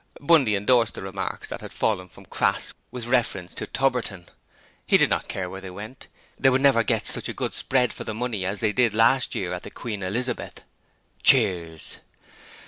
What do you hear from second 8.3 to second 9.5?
as they did last